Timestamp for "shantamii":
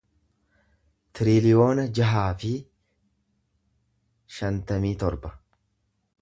4.39-4.95